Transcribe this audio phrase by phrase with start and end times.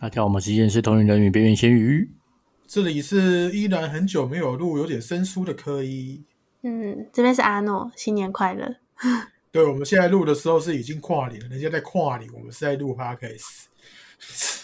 [0.00, 2.10] 大家好，我们是验是同龄人与边缘咸鱼。
[2.66, 6.24] 这里是依然很久没有录，有点生疏的科一。
[6.62, 8.76] 嗯，这边是阿诺，新年快乐。
[9.52, 13.66] 对，我们现在录的时候是已经跨年了，人家在跨年，我们是在录 podcast。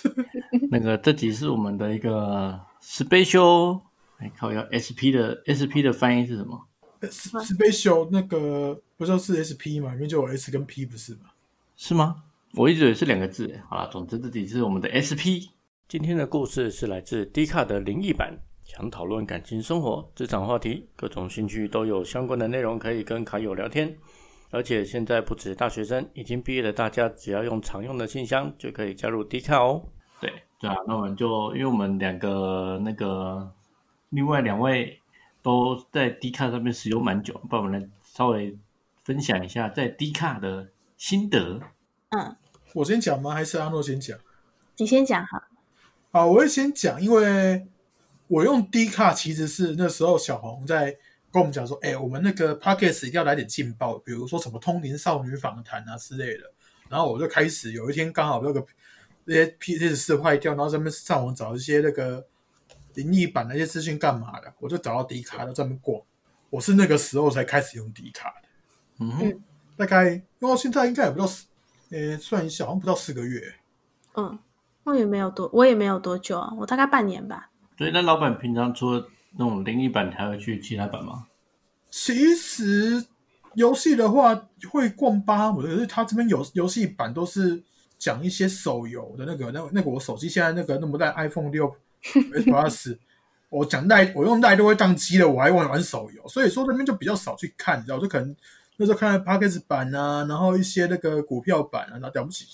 [0.73, 3.83] 那个这集是我们的一个 special，
[4.17, 6.67] 哎靠，要 SP 的 SP 的翻译是什么
[7.03, 9.93] ？special 那个不就是 SP 嘛？
[9.93, 11.29] 里面就有 S 跟 P 不是吗？
[11.77, 12.23] 是吗？
[12.57, 13.61] 我一直以为是两个字。
[13.69, 15.53] 好了，总之这里是我们的 SP。
[15.87, 18.35] 今天的故事是来自 D 卡的灵异版，
[18.65, 23.95] 想讨论感情生活、职场话题，各种兴趣都有相关的内容可以跟卡友聊天。
[24.51, 29.83] 而且现在不止大学生，已经毕业的大家，只要用常用的信箱就可以加入 D 卡哦。
[30.19, 33.53] 对对啊，那我们就因为我们两个那个
[34.09, 34.99] 另外两位
[35.43, 38.57] 都在 D 卡上面使用蛮久，帮我们来稍微
[39.05, 41.61] 分享一下在 D 卡的心得。
[42.11, 42.37] 嗯，
[42.77, 43.33] 我先讲吗？
[43.33, 44.19] 还是阿诺先讲？
[44.77, 45.43] 你先讲好。
[46.13, 47.67] 好，我会先讲，因为
[48.27, 50.95] 我用 D 卡其实是那时候小红在
[51.33, 56.53] 跟我们讲说，哎、我们那个 podcast 一定要来点劲爆，比如说什么通灵少女访谈啊之类的。
[56.91, 58.63] 然后我就开始有一天刚好那个
[59.25, 62.27] 那些 P S 四坏掉，然后在那边上网找一些那个
[62.93, 65.99] 灵异版那些资讯干嘛的，我就找到 D 卡，在那边逛。
[66.51, 68.49] 我是那个时候才开始用 D 卡的，
[68.99, 69.43] 嗯哼，
[69.79, 71.47] 大概用到现在应该也不到四，
[71.91, 73.55] 呃，算一下好像不到四个月。
[74.17, 74.39] 嗯，
[74.85, 77.51] 我也没有多，我也没有多久啊，我大概半年吧。
[77.77, 81.27] 对那老板平常除了那种灵异版，还会去其他版吗？
[81.91, 83.05] 其实
[83.55, 87.63] 游戏的话会逛吧，我的，可是他这边游游戏版都是
[87.99, 92.99] 讲一些手游的那个，那那个我手机现在那个那么烂 iPhone 六 S Plus，
[93.49, 98.35] 我讲赖我用赖都会宕机了，我还玩玩手游，所以说那边就比较少去看，你知道，就可能
[98.77, 102.47] 那时候看 p a c k a g e 版啊，然后一些那个股票版啊，然后了不起。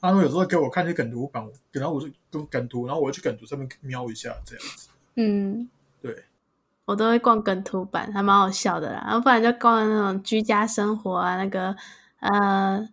[0.00, 4.88] 阿诺有时候给我看那些梗图版，然后我就跟梗图，然后我就去梗图上面瞄一下，这样子。
[5.16, 5.68] 嗯，
[6.02, 6.24] 对，
[6.84, 9.02] 我都会逛梗图版，还蛮好笑的啦。
[9.06, 11.74] 然后不然就逛那种居家生活啊，那个
[12.20, 12.86] 呃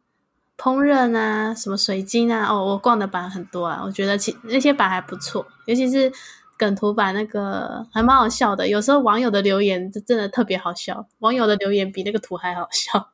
[0.58, 3.82] 烹饪啊，什么水晶啊，哦，我逛的版很多啊。
[3.84, 6.12] 我觉得其那些版还不错，尤其是
[6.58, 8.68] 梗图版那个还蛮好笑的。
[8.68, 13.12] 有时候网友的留言就真的特别好笑，网友的留言比那个图还好笑。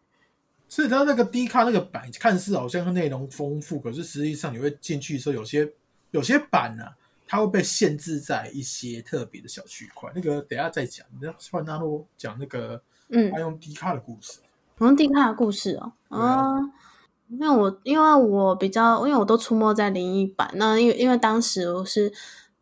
[0.68, 5.72] 所以它那个低卡那个版看似好像内容丰富，可是实际上你会进去的时候，有些
[6.12, 6.92] 有些版呢、啊，
[7.26, 10.10] 它会被限制在一些特别的小区块。
[10.14, 14.38] 那个等一下再讲，你要换纳洛讲那个嗯他，用低卡的故事。
[14.78, 16.60] 我用低卡的故事哦，啊啊，
[17.28, 22.12] 因为我因为我比较，因为我都出没在灵异版，那因为因为当时我是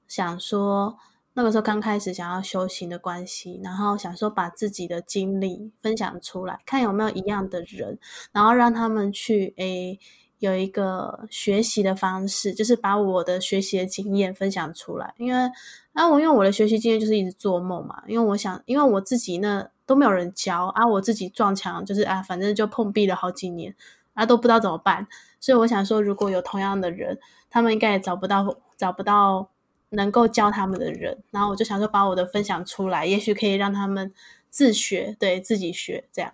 [0.09, 0.99] 想说，
[1.35, 7.99] 那个时候刚开始想要修行的关系，然后想说把自己的经历分享出来，看有没有一样的人，
[8.33, 10.01] 然后让他们去诶
[10.39, 15.51] 有一个学习的方式，就是把我的学习的经验分享出来，因为
[15.93, 23.75] 啊，我因为我的学习经验就是一直做梦嘛，因为我想，因为我自己呢都没有人教啊，我自己撞墙就是啊，反正就碰壁了好几年
[24.15, 25.07] 啊，都不知道怎么办，
[25.41, 27.19] 所以我想说，如果有同样的人，
[27.51, 29.51] 他们应该也找不到找不到
[29.91, 34.13] 能够教他们的人，然后我就想说把我的分享出来，也许可以让他们
[34.51, 36.33] 自学，对自己学这样。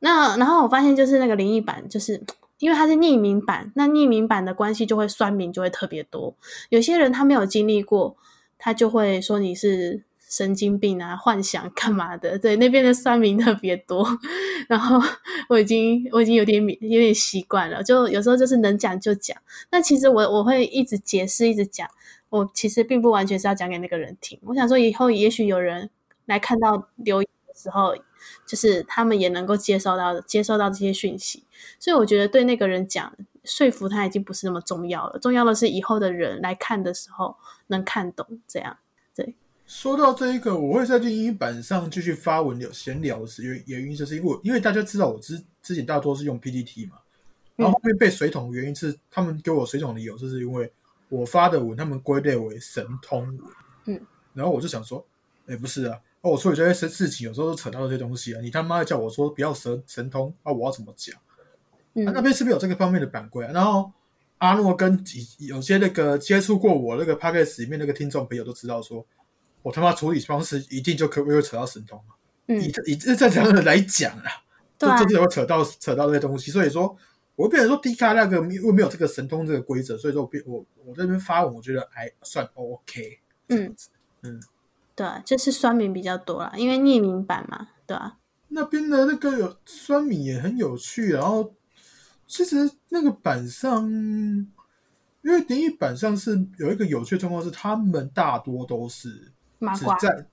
[0.00, 2.22] 那然后我发现就是那个灵异版，就是
[2.58, 6.34] 因为它是匿名版，那匿名版的关系就会酸民就会特别多，
[6.70, 8.16] 有些人他没有经历过。
[8.64, 12.38] 他就会说你是神经病啊，幻想干嘛的？
[12.38, 14.06] 对，那边的酸民特别多，
[14.68, 15.02] 然后
[15.48, 19.36] 我已经我已经有点有点习惯了，就有时候就是能讲就讲。
[19.72, 21.88] 那其实我我会一直解释，一直讲，
[22.32, 24.38] 我其实并不完全是要讲给那个人听。
[24.42, 25.88] 我想说，以后也许有人
[26.26, 27.94] 来看到留言的时候，
[28.46, 31.44] 就是他们也能够接收到接收到这些讯息。
[31.78, 33.12] 所以我觉得对那个人讲。
[33.44, 38.24] 说服他已经不是那么重要了，重要的是以后的人来看的时候能看懂。
[38.46, 38.78] 这样，
[39.16, 39.34] 对。
[39.66, 46.98] 说到这一个，我会在电音版上继续发文聊闲聊的原原因就是因为因为大家知道我之之前大多是用 PPT 嘛，
[47.56, 50.70] 然后后面被水桶的原因是他们给我水桶理由，就是因为
[51.12, 53.38] 我发的文他们归类为神通文，
[53.84, 54.00] 嗯，
[54.32, 55.06] 然后我就想说，
[55.46, 61.14] 哎、不是啊，哦，我处理这些事情有时候都扯到这些东西啊，你他妈的叫我说不要神神通啊，我要怎么讲？
[61.92, 63.52] 嗯啊、那边是不是有这个方面的版规啊？
[63.52, 63.92] 然后
[64.38, 69.06] 阿诺跟几有些那个接触过我那个 p a c k a g e 里面那个听众朋友都知道说，
[69.60, 72.14] 我他妈处理方式一定就可不会扯到神通嘛。
[72.46, 74.32] 嗯以以这这样的来讲啊，
[74.78, 76.50] 对啊就真的会扯到扯到这些东西。
[76.50, 76.96] 所以说，
[77.34, 83.18] 我会变成说 D 卡那个因为没有这个神通这个规则，所以说我变我我在这边发文，我觉得还算 OK。
[83.48, 83.74] 嗯
[84.22, 84.40] 嗯，
[84.94, 88.18] 对啊，就是酸民比较多啦，因为匿名版嘛，对啊，
[88.48, 91.54] 那边的那个有酸米也很有趣，然后
[92.26, 100.26] 其实那个板上因为灵异版上是有一个有趣的状况是，他们大多都是麻瓜只在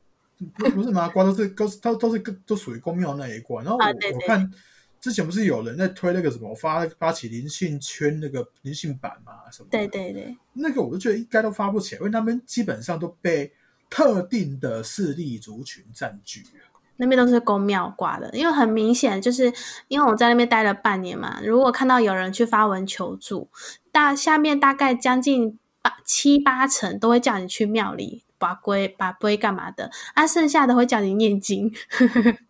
[0.56, 3.64] 不不是麻瓜，都是都是都都是都属于公庙那一关。
[3.64, 4.52] 然后我、我看
[5.00, 9.68] 之前不是有人在推那个什么发发起灵性圈那个灵性版嘛什么？
[9.72, 13.52] 对对对，那个我就觉得应该都发不起来，因为他们基本上都被
[13.90, 16.82] 特定的势力族群占据了。
[16.98, 19.54] 那边都是公庙挂的，因为很明显就是
[19.88, 23.50] 因为我在那边待了半年嘛，如果看到有人去发文求助，
[23.92, 31.70] 大下面大概将近八七八成都会叫你去庙里把龟把龟干嘛的，啊，剩下的会叫你念经，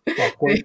[0.06, 0.64] 把龟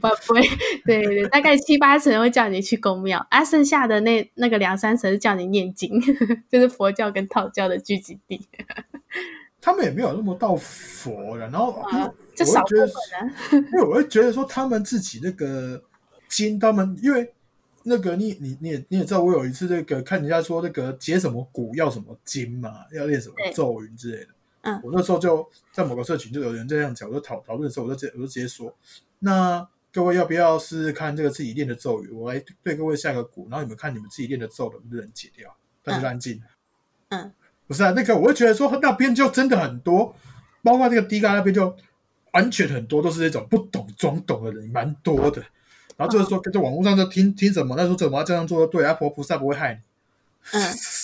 [0.00, 0.42] 把龟，
[0.84, 5.98] 对对对，大概七八成会叫你去公庙，啊，剩下的那那个两三成是叫你念经，
[6.50, 8.46] 就是佛教跟道教的聚集地，
[9.60, 11.82] 他们也没有那么到佛了，然后
[12.34, 12.88] 就少部分
[13.20, 15.80] 啊，因为我会觉得说他们自己那个
[16.28, 17.32] 经，他们因为
[17.84, 24.28] 那个你你你也你也知道，我有一次那个看人家说那个解什么蛊要什么经嘛，要练什么咒语之类的。
[24.66, 28.74] 嗯我那时候就在某个社群就有人这样讲，我就讨讨论的时候，我就直接我就直接说，
[29.20, 32.10] 那各位要不要试试看这个自己练的咒语？
[32.10, 35.56] 我来对各位下个蛊，然后你们看你们自己练的咒能不能解掉？
[35.84, 36.42] 大家就安静。
[37.10, 37.32] 嗯，
[37.68, 40.14] 不是啊，那个我会觉得说那边就真的很多，
[40.64, 41.76] 包括这个迪嘎那边就
[42.32, 45.40] 完全很多都是那种不懂装懂的人，蛮多的。
[45.96, 49.80] 然后就是说，在网络上就听听什么，那时候怎么要这样做，对，阿婆菩萨不会害你。
[50.58, 50.74] 嗯。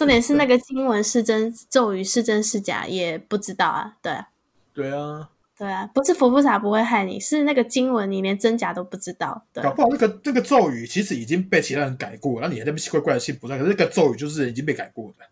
[0.00, 4.28] 重点是那个经文是真咒语是真是假也不知道啊，对啊，
[4.72, 15.26] 对啊，对啊，不是佛菩萨不会害你，是那个经文你连真假都不知道，对搞不好那个那个咒语其实已经被其他人改过，那你还在那边奇怪怪的信菩萨，可是那个咒语就是已经被改过的。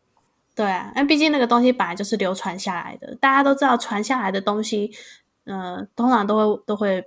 [0.54, 4.92] 对啊，那毕竟那个东西本来就是流传下来的，大家都知道传下来的东西，
[5.44, 7.02] 呃，通常都会都会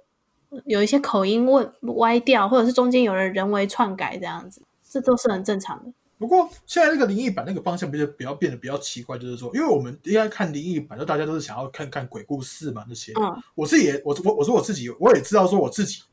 [0.66, 5.92] 有一些口音问歪掉，或者是中间有人人为篡改这样子，这都是很正常的。
[6.22, 13.12] 不过现在那个灵异版那个方向比较比较变得比较奇怪，就是说，因为我们应该看灵异版，就大家都是想要看看鬼故事嘛那些。
[13.20, 16.04] 嗯我自己也我我我说我自己我也知道说我自己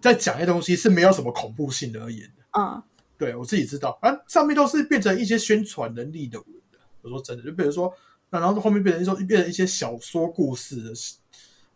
[0.00, 2.82] 在讲一些东西是没有什么恐怖性的而言的，嗯
[3.18, 6.78] 对我自己知道，啊，上面都是变成一些宣传能力的文的。
[7.02, 7.92] 我说真的，就比如说，
[8.30, 10.92] 那然后后面变成说变成一些小说故事的，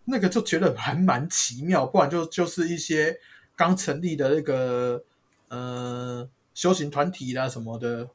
[0.07, 3.19] 那个就觉得还蛮奇妙，不然就就是一些
[3.57, 5.03] 刚成立的那个
[5.49, 8.09] 呃修行团体啦什么的。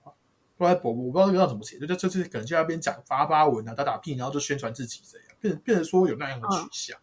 [0.58, 6.98] 后来我我不知道这个要怎么写，就就就是可能去那边讲发发文啊、打打屁，然后就宣传自己这样，变成变成说有那样的取向。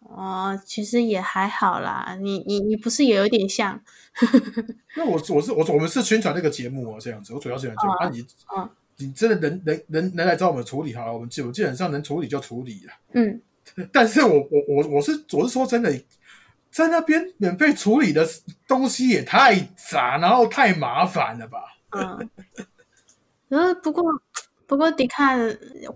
[0.00, 3.80] 哦，其实也还好啦，你你你不是也有一点像，
[4.96, 8.28] 因为我我是我我们是宣传这个节目哦，这样子，我主要宣传节目。
[8.54, 12.92] 嗯啊，你嗯你真的能能能能来找我们处理好了，我们基我基本上能处理就处理了。
[13.12, 13.42] 嗯，
[13.92, 15.92] 但是我我我我是我是说真的，
[16.70, 18.26] 在那边免费处理的
[18.66, 19.58] 东西也太
[19.90, 21.58] 杂，然后太麻烦了吧？
[21.90, 22.30] 嗯，
[23.48, 24.04] 呃，不过
[24.68, 25.34] 不过迪卡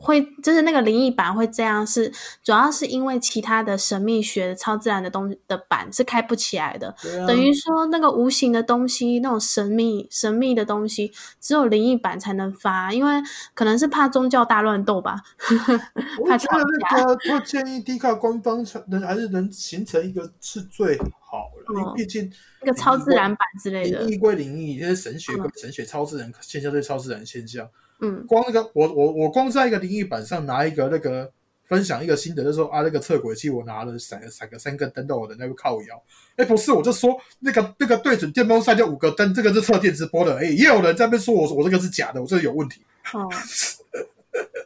[0.01, 2.11] 会就是那个灵异版会这样是，
[2.43, 13.13] 主要是因为其他的神秘学、超自然的东的版是开不起来的，啊，等于说那个无形的东西，那种神秘神秘的东西，只有灵异版才能发，因为
[13.53, 15.21] 可能是怕宗教大乱斗吧。
[16.19, 22.33] 我觉得那个会建议迪卡官方能还是能形成一个是最好了，因为嗯毕竟
[22.63, 27.69] 那个超自然版之类的灵，异归灵异，这些神学归神学，超自然现象对超自然现象。
[28.03, 31.33] 嗯光那个我我我光在一个灵异板上拿一个那个
[31.65, 36.03] 分享一个心得，就说啊那个测轨器我拿了闪闪个三根灯到我的那个靠腰，
[36.37, 42.83] 哎不是我就说那个那个对准电风扇就五个灯，这个是测电直播的，哎也有人在那边说我我这个是假的，我这个有问题。
[43.15, 43.29] 哦，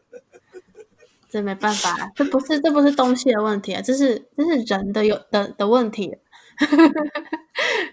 [1.29, 6.17] 这没办法，这不是这不是东西的问题啊，这是这是人的有的的问题。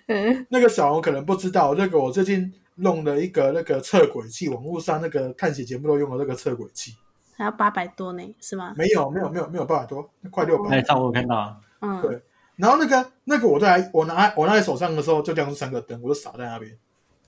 [0.07, 6.95] 嗯 那个小红可能不知道，那个我最近弄了一个那个测轨器，网络上那个探险节目都用的那个测轨器，
[7.37, 8.73] 还要八百多呢，是吗？
[8.77, 10.69] 没有没有没有没有八百多，快六百。
[10.69, 12.21] 那上我看到啊，嗯对
[12.55, 16.77] 然后那个那个我在我拿我拿在手上的时候，就亮出三个灯，我就傻在那边。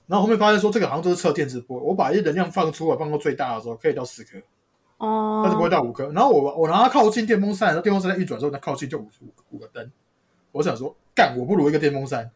[0.06, 4.38] 然后后面发现说这个好像就是测电磁波，我把一能量放出来，放到最大的时候可以到四颗，
[4.98, 6.10] 哦但是不会哦，到五颗。
[6.12, 9.90] 然后我我拿它靠近电风扇，然后电风扇在运转的时候，它靠近就五五五个灯。
[10.52, 12.30] 我想说，干，我不如一个电风扇。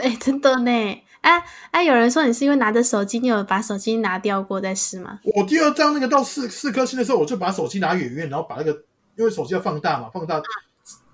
[0.00, 1.02] 对，真的呢。
[1.22, 1.82] 啊啊！
[1.82, 5.18] 有人说你是因为拿着手机，你有把手机拿掉过再试吗？
[5.34, 8.70] 我第二张那个到四四颗星的时候，我就把手机拿远远，然后把那个
[9.16, 10.40] 因为手机要放大嘛，放大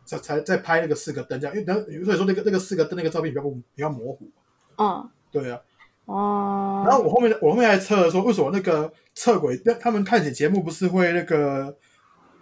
[0.05, 4.29] 才才再拍那个四个灯这样，因为所以说那个那个四个灯那个照片比较不比较模糊。
[4.77, 5.59] 哦对啊，
[6.05, 11.75] 哦，然后我后面我后面还测了说，为什么那个测轨，那他们探险节目不是会那个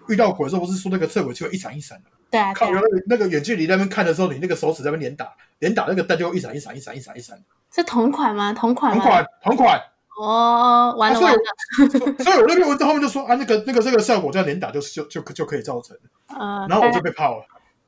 [0.08, 2.10] 遇到鬼的时候，不是说那个测轨就会一闪一闪的？
[2.30, 7.38] 对啊，靠，对啊那个那个远距离那边看的时候，你那个手指在那边连打，连打那个灯就一闪一闪一闪一闪一闪。
[7.74, 8.52] 是同款吗？
[8.52, 8.92] 同款？
[8.92, 9.80] 同款同款，
[10.18, 15.96] 哦，完了啊所以完了，所以我那篇文章后面就说啊，那个那个这个效果这样连打就就就就可以造成，
[16.28, 17.44] 呃，然后我就被泡了。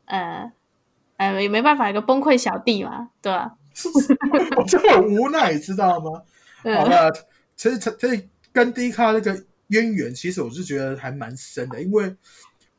[0.06, 0.52] 呃
[1.16, 3.52] 呃也没办法，一个崩溃小弟嘛，对吧？
[4.56, 6.11] 我就很无奈，知道吗？
[6.11, 6.25] 好
[6.64, 7.12] 嗯了，
[7.56, 12.14] 其实这这跟迪卡那个渊源，其实我是觉得还蛮深的，因为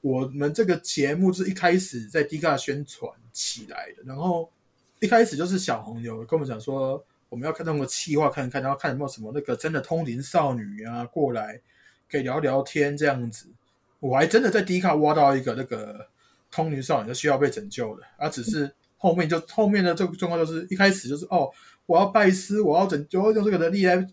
[0.03, 4.51] 我们这个节目是一开始在迪卡宣传起来的，然后
[4.99, 11.61] 一开始就是小红有跟我们讲说，我们要看那个企划看看，然后看有没有什么那个真的通灵少女啊过来
[12.11, 13.47] 可以聊聊天这样子。
[14.01, 16.05] 我还真的在迪卡挖到一个那个
[16.51, 21.49] 通灵少女，就需要被拯救的，而、只是后面就后面的这个状况就是一开始就是哦，
[21.85, 24.05] 我要拜师，我要拯，我要用这个能力来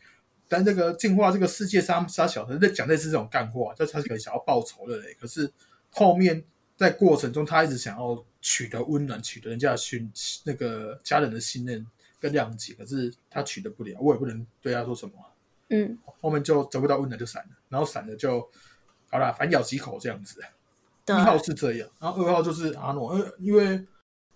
[0.46, 5.16] 但这个净化这个世界杀杀小人，在讲类似这种干话，就他可能想要报仇的嘞。
[5.20, 5.50] 可是
[5.90, 6.44] 后面
[6.76, 10.10] 在过程中，他一直想要取得温暖，取得人家的信
[10.44, 11.86] 那个家人的信任
[12.18, 15.12] 跟谅解，可是他取得不了，我也不能对他说什么。
[15.68, 15.98] 嗯。
[16.20, 18.40] 后面就得不到温暖就散了，然后散了就
[19.10, 20.40] 好啦，反咬几口这样子。
[21.04, 21.16] 对。
[21.16, 23.84] 一号是这样，然后二号就是阿诺，呃，因为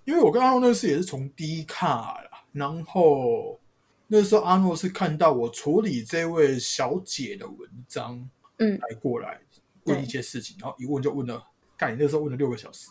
[0.05, 3.61] 因为我跟阿诺认识也是从低卡啦，然后
[4.09, 9.41] 那时候阿诺是看到我处理这位小姐的文章嗯，来过来
[9.85, 11.43] 问一些事情，然后一问就问了，
[11.77, 12.89] 干，你那时候问了六个小时，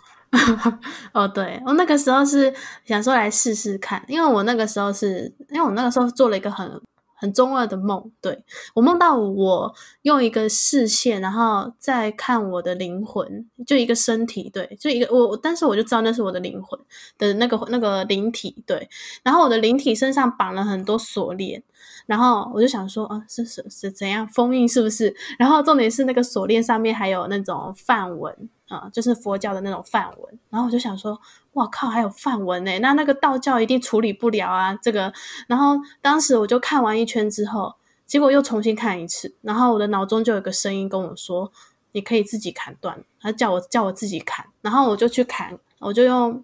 [1.13, 2.53] 哦，对，我那个时候是
[2.85, 6.81] 想说来试试看，因为我那个时候是因为我那个时候做了一个很
[7.23, 16.77] 很中二的梦，对我梦到我用一个视线，然后再看我的灵魂，就一个身体，对，就一个我，但是我就知道那是我的灵魂
[17.17, 18.89] 的那个那个灵体，对，
[19.23, 21.63] 然后我的灵体身上绑了很多锁链。
[22.05, 25.15] 然后我就想说，啊，是是是怎样封印是不是？
[25.39, 30.39] 然后重点是那个锁链上面还有那种梵文啊、就是佛教的那种梵文。
[30.49, 31.19] 然后我就想说，
[31.53, 35.13] 哇靠，还有梵文呢，那那个道教一定处理不了啊，这个。
[35.47, 37.75] 然后当时我就看完一圈之后，
[38.05, 41.51] 结果又重新看一次，然后我的脑中就有个声音跟我说，
[41.91, 46.43] 你可以自己砍断，他叫我叫我自己砍，然后我就去砍，我就用。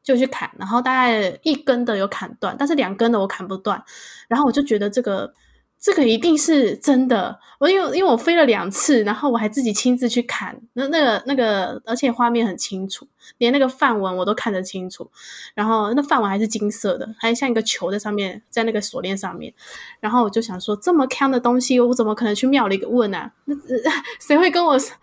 [0.00, 3.82] 就去砍，然后大概一根的有砍断，但是两根的我砍不断，
[4.26, 5.34] 然后我就觉得这个
[5.80, 7.38] 这个一定是真的。
[7.58, 13.04] 我因为因为我飞了两次，然后我还自己亲自去看，那那个那个，而且画面很清楚，
[13.38, 15.10] 连那个范文我都看得清楚。
[15.54, 19.52] 然后那范文还是金色的，还像一个球在上面，在那个锁链上面。
[19.98, 23.32] 然后我就想说，这么康的东西，我怎么可能去庙里问啊？
[23.46, 23.56] 那、
[24.20, 24.94] 谁会跟我说？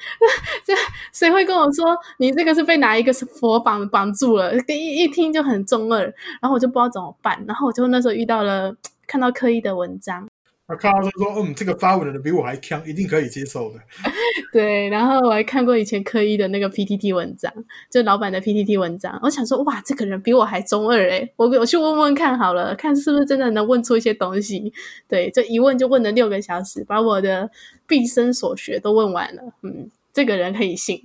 [0.66, 0.74] 这
[1.12, 4.54] 谁会跟我说你这个是被哪一个佛绑绑住了？
[4.70, 6.04] 一一听就很中二，
[6.42, 7.44] 然后我就不知道怎么办。
[7.46, 8.74] 然后我就那时候遇到了
[9.06, 10.26] 看到刻意的文章，
[10.68, 13.80] 他看到就说，嗯，这个发文的人比我还强，一定可以接受的。
[14.52, 17.54] 对，然后我还看过以前科一的那个 PTT 文章，
[17.92, 19.20] 就老板的 PTT 文章。
[19.22, 24.74] 我想说，哇，这个人比我还中二诶，我我去问问看好了，看是不是真的能问出一些东西。
[25.08, 27.48] 对，这一问就问了六个小时，把我的
[27.86, 29.44] 毕生所学都问完了。
[29.62, 31.00] 嗯，这个人可以信。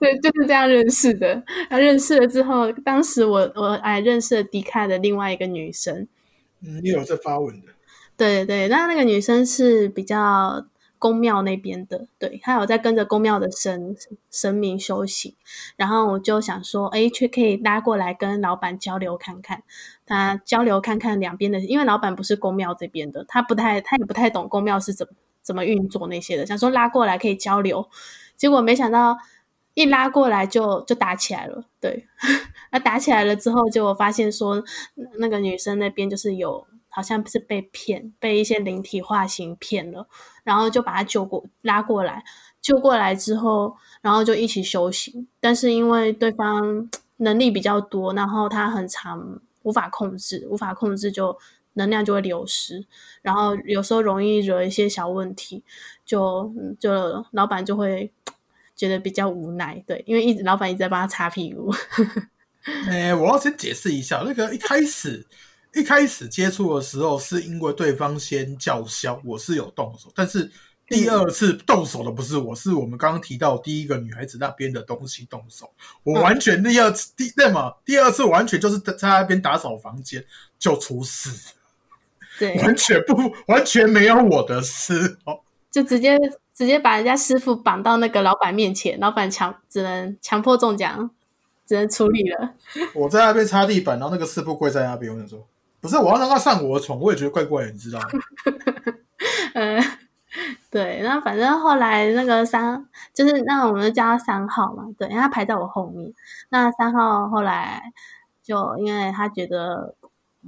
[0.00, 1.40] 对，就是这样认识的。
[1.68, 6.08] 他认识了之后，当时我我还认识了迪卡的另外一个女生。
[6.62, 7.68] 嗯，也有在发文的。
[8.16, 10.66] 对对，那那个女生是比较
[10.98, 13.96] 宫庙那边的，对，她有在跟着宫庙的神
[14.30, 15.34] 神明修行。
[15.76, 19.62] 然后我就想说，哎，却可以拉过来跟老板交流看看，
[20.04, 27.88] 他交流看看两边的，因为老板不是宫庙这边的，他不太他也不太懂宫庙是怎么怎么运作那些的，想说拉过来可以交流。
[28.36, 29.16] 结果没想到
[29.74, 32.06] 一拉过来就就打起来了，对，
[32.72, 34.62] 那打起来了之后，结果发现说
[35.18, 40.06] 那个女生那边就是有好像是被骗，被一些灵体化形骗了，
[40.44, 42.24] 然后就把她救过拉过来，
[42.60, 51.36] 救过来之后，然后就一起修行，但是因为对方能力比较多，然后他很长无法控制，无法控制就。
[51.74, 52.84] 能量就会流失，
[53.22, 55.62] 然后有时候容易惹一些小问题，
[56.04, 58.12] 就就老板就会
[58.80, 61.70] 觉得比较无奈，对，因为一直老板一直在帮他擦屁股。
[62.88, 65.26] 哎、我要先解释一下，那个一开始
[65.74, 70.50] 一开始接触的时候，是因为对方先叫嚣，我是有动手，但是
[70.88, 75.70] 第二次动手的不是我，是我们刚刚提到第一个女孩子那边的东西动手，
[76.02, 80.24] 我完全第二次第那么第二次完全就是在那边打扫房间
[80.58, 81.52] 就出事，
[82.38, 85.38] 对，完全不完全没有我的事哦。
[85.70, 86.18] 就直接
[86.60, 91.10] 直接把人家师傅绑到那个老板面前，老板强只能强迫中奖，
[91.66, 92.52] 只能处理了。
[92.94, 95.42] 我在那边擦地板，然后那个师傅跪在那边，我想说，
[95.80, 98.06] 不是我要让他上我的床，我也觉得怪怪的，你知道吗？
[99.54, 99.82] 嗯，
[100.70, 106.12] 对，那反正后来那个三就是那我们叫他三号嘛，对，因为他排在我后面。
[106.50, 107.80] 那三号后来
[108.42, 109.94] 就因为他觉得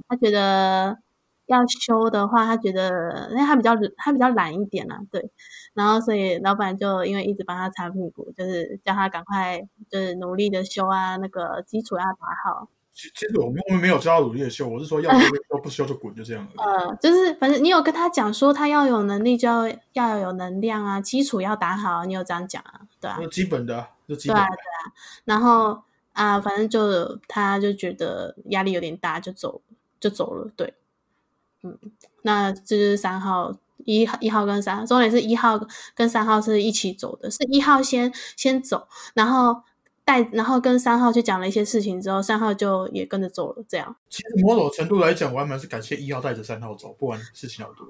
[0.07, 0.99] 他觉得
[1.47, 5.31] 要修的话，他觉得因为他比较他比较懒一点啊，对，
[5.73, 12.69] 然后所以老板就因为一直帮他擦屁股，就是叫他赶快就是努力的修啊，那个基础要打好。
[12.95, 16.47] 其其实我们我们没有教他努力的修，我是说要修就修，不修就滚，就这样。
[16.57, 22.81] 呃，就是反正你有跟他讲说他要有能力就要要有能量啊，基础要打好，你有这样讲啊？
[23.01, 24.53] 对啊，那基本的就，基本的对。
[24.53, 24.93] 啊。
[25.25, 25.81] 然后
[26.11, 29.63] 啊，反正就他就觉得压力有点大，就走
[29.99, 30.51] 就走了。
[30.55, 30.75] 对，
[31.63, 31.77] 嗯，
[32.21, 33.55] 那这就是三号
[33.85, 35.59] 一号一号跟三号，重点是一号
[35.95, 39.63] 跟三号是一起走的，是一号先先走，然后
[40.05, 43.95] 带然后跟三号去讲了一些事情之后，三号就也跟着走了，这样。
[44.09, 47.87] 其实某种程度来讲，我还蛮是感谢一号带着三号走，不然事情好多。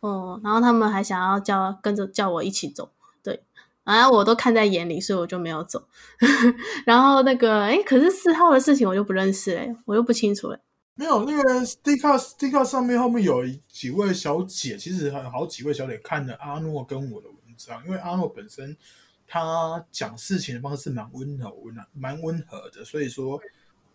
[0.00, 2.90] 哦，然后他们还想要叫跟着叫我一起走，
[3.22, 3.42] 对，
[3.84, 5.84] 然后我都看在眼里，所以我就没有走。
[6.86, 10.58] 然后那个，哎，可是四号的事情我就不认识嘞，我又不清楚嘞。
[11.00, 18.76] 没有那个 d c a d c a 上面后面有几位小姐，其实还有好几位小姐看了阿诺跟我的文章，因为阿诺本身
[19.26, 23.40] 他讲事情的方式蛮温柔、温蛮温和的，所以说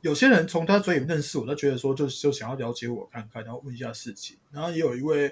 [0.01, 4.35] 有些人从他嘴里认识我，他觉得说就就想要了解我看看，然后问一下事情。
[4.51, 5.31] 然后也有一位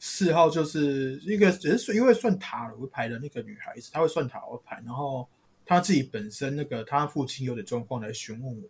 [0.00, 5.28] 四号，就是一个也是因为算塔罗牌的那个女孩子，她会算塔罗牌，然后
[5.64, 8.68] 她自己本身那个她父亲有点状况来询问我，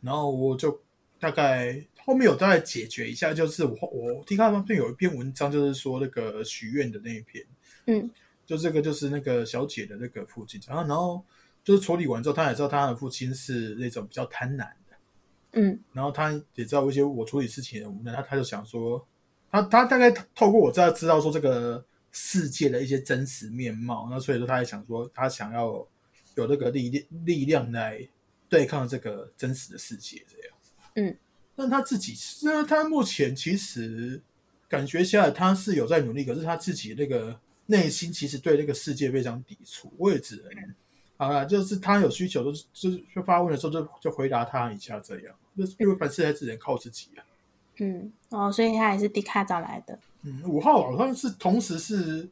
[0.00, 0.80] 然后我就。
[1.22, 7.46] 大概后面有大概解决一下，就是我我听他那边有一篇文章，就是说那个许愿的那一篇，
[7.86, 8.10] 嗯，
[8.44, 11.24] 就这个就是那个小姐的那个父亲，然后然后
[11.62, 14.96] 就是处理完之后，他也知道他的父亲是那种比较贪婪的，
[15.52, 19.06] 嗯，然后他也知道一些我处理事情的无奈，他他就想说，
[19.48, 25.86] 他他大概透过我知道知道说这个世界的一些真实面貌，那所以说他也想说，他想要
[26.34, 28.04] 有那个力量力量来
[28.48, 30.56] 对抗这个真实的世界，这样。
[30.94, 31.16] 嗯，
[31.56, 34.20] 但他自己，那他目前其实
[34.68, 39.92] 感觉下来他是有在努力，可是他自己那个内心其实对这个世界非常抵触。
[39.96, 40.74] 我也只能，
[41.16, 45.34] 好了，就是他有需求，就是就是发问的时候就就回答他一下这样。
[45.56, 47.24] 就是因为凡事还只能靠自己啊。
[47.78, 49.98] 嗯，哦，所以他也是迪卡找来的。
[50.22, 52.28] 嗯，五号好像是同时是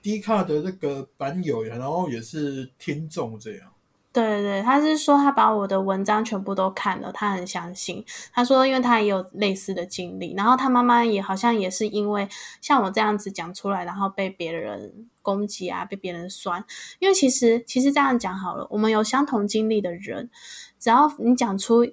[0.00, 3.72] 迪卡的那个版友呀，然后也是听众这样。
[4.16, 8.02] 对对，他是说他把我的文章全部都看了，他很相信。
[8.32, 12.26] 他说，因为他也有类似的经历，然后他妈妈也好像也是因为
[12.62, 16.64] 像我这样子讲出来，然后被别人攻击啊，被别人酸。
[16.98, 20.30] 因为其实其实这样讲好了，我们有相同经历的人，
[20.78, 21.86] 只要你讲出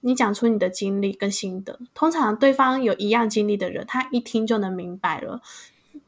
[0.00, 5.40] 你讲出你的经历跟心得，通常对方有一样经历的人，他一听就能明白了。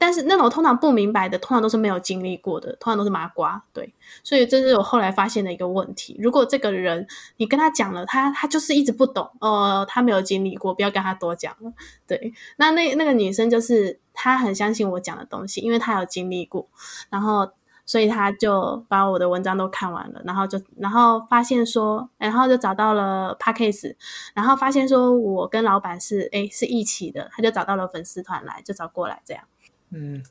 [0.03, 3.63] 但是那种通常不明白的，通常都是没有经历过的，通常都是麻瓜。
[3.73, 6.17] 对，所以这是我后来发现的一个问题。
[6.19, 11.73] 如果这个人你跟他讲了，他他就是一直不懂，呃，他没有经历过，不要跟他多讲了。
[12.05, 16.69] 对，那那那个女生就是她很相信我讲的东西，因为她有经历过，
[17.09, 17.49] 然后
[17.87, 23.97] 所以她就把我的文章都看完了，然后就然后发现说，然后就找到了 p a c k a s e
[24.35, 29.45] 然后发现说我跟老板是诶是一起的，他就找到了粉丝团来，就找过来这样。
[29.93, 30.23] 嗯，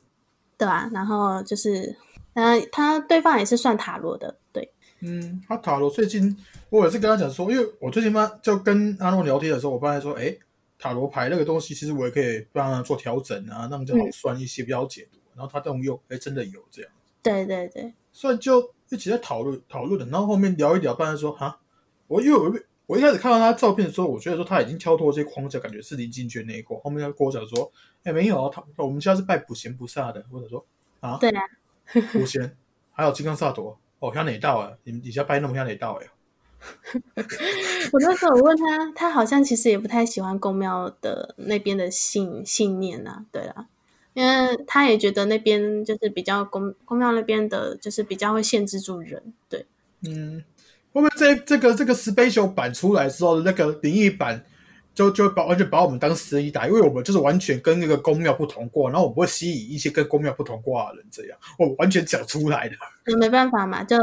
[0.58, 1.96] 对啊，然后就是，
[2.34, 6.36] 嗯、呃，他对方也是算塔罗的，对，嗯，他塔罗最近
[6.68, 10.36] 我也是跟他讲说，因为我最近嘛就跟阿诺聊天的时候，我帮他说，哎，
[10.78, 15.18] 塔罗牌那个东西，其实我也可以帮他做调整啊，那么就好算一些，比较好解读。
[15.34, 16.90] 然后他动用，哎，真的有这样。
[17.22, 21.58] 对对对，所以就一直在讨论讨论的，然后后面聊一聊，帮他说，哈，
[22.06, 22.52] 我因为我
[22.92, 26.78] 我一开始看到他照片的时候，我觉得说他已经跳脱这些框架，感觉是林进娟那一挂。
[26.80, 27.72] 后面他跟我讲说，
[28.04, 30.22] 哎，没有，他我们家是拜普贤菩萨的。
[30.30, 30.62] 或者说
[31.00, 31.42] 啊，对啊，
[32.12, 32.54] 普贤
[32.92, 34.72] 还有金刚萨埵，哦，像哪道啊？
[34.84, 36.06] 你你家拜那么像哪道哎？
[37.92, 43.68] 我那时候我问他，他好像其实也不太喜欢公庙的那边的信信念啊，对啦，
[44.12, 49.64] 因为他也觉得那边就是比较公公庙那边的，就是比较会限制住人，对，
[50.02, 50.44] 嗯。
[50.92, 54.44] 后面这这个这个 special 版出来之后，那个灵异版
[54.94, 62.76] 就就把完全把我们当十一打，因为我们就是完全跟那个宫庙不同卦，然后我们会吸引一些跟宫庙不同卦的人，这样我完全讲出来的。
[63.06, 63.96] 那没办法嘛，就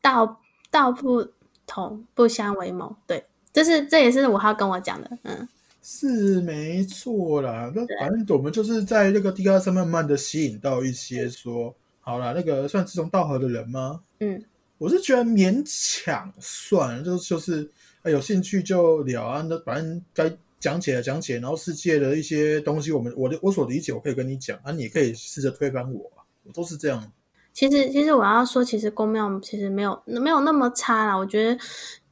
[0.00, 1.26] 道道不
[1.66, 5.48] 同不相为谋，对，这是这也是五号跟我讲的，嗯，
[5.82, 7.72] 是没错啦。
[7.74, 14.00] 那反正我们就是在那个 D 卡上慢慢的吸引到一些说，好啦，那个算志同道合的人吗？
[14.20, 14.44] 嗯。
[14.78, 17.70] 我是觉得勉强算，就就是
[18.04, 26.10] 有兴趣就聊啊，那反正该讲解的讲解，然后世界的一些东西，我们我的我所理解，我可以跟你讲啊，你可以试着推翻我，
[26.44, 27.12] 我都是这样。
[27.52, 31.58] 其实其实我要说，其实公庙其实没有没有那么差啦，我觉得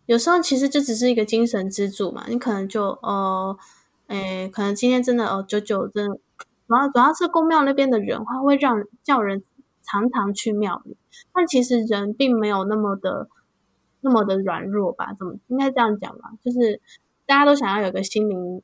[0.06, 3.56] 有时候其实就只是一个精神支柱嘛，你可能就呃，
[4.06, 6.16] 诶，可能今天真的哦，九九真的，
[6.66, 9.42] 主要主要是公庙那边的人，他会让叫人
[9.82, 10.96] 常常去庙里，
[11.32, 13.28] 但其实人并没有那么的
[14.00, 15.14] 那么的软弱吧？
[15.18, 16.32] 怎么应该这样讲吧？
[16.44, 16.80] 就是
[17.26, 18.62] 大家都想要有个心灵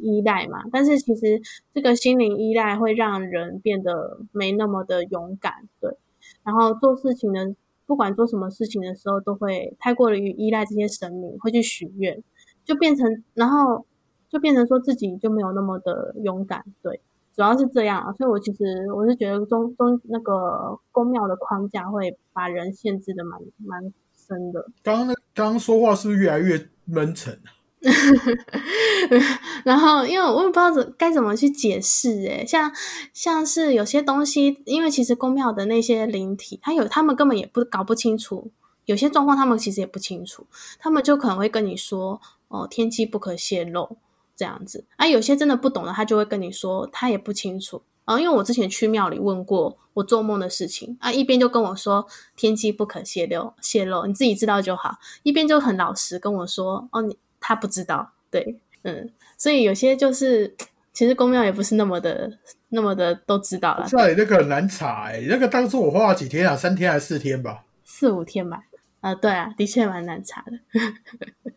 [0.00, 1.40] 依赖嘛，但是其实
[1.74, 5.96] 这个心灵依赖会让人变得没那么的勇敢，对，
[6.44, 7.54] 然后做事情呢。
[7.86, 12.22] 不管做什么事情的时候，都会太过于依赖这些神明，会去许愿，
[12.62, 13.86] 就变成，然后
[14.28, 17.00] 就变成说自己就没有那么的勇敢，对，
[17.38, 18.12] 主要是这样啊。
[18.14, 23.92] 所以我其实我是觉得中中那个宫庙的框架会把人限制的蛮蛮
[24.26, 24.66] 深的。
[24.82, 27.40] 刚刚那刚刚说话是不是越来越闷沉？
[29.64, 32.72] 然后，因为我也不知道怎该怎么去解释，诶像
[33.14, 38.50] 像是有些东西，因为其实宫庙的那些灵体，他有他们根本也不搞不清楚，
[38.86, 40.44] 有些状况他们其实也不清楚，
[40.80, 43.96] 他们就可能会跟你说，哦，天机不可泄露
[44.38, 47.82] 这样子，啊，有些真的不懂的，他就会跟你说，他也不清楚。
[48.06, 57.18] 啊，因为我之前去庙里问过我做梦的事情，啊，一边就跟我说天机不可泄露，泄露你自己知道就好，一边就很老实跟我说，哦，你。
[57.40, 60.56] 他不知道，对，嗯，所以有些就是，
[60.92, 62.36] 其实公庙也不是那么的、
[62.70, 63.86] 那么的都知道了。
[63.86, 66.56] 在那个很难查，哎，那个当初我花了几天啊？
[66.56, 67.62] 三天还是四天吧？
[67.84, 68.64] 四五天吧。
[69.00, 70.58] 啊，对啊，的确蛮难查的。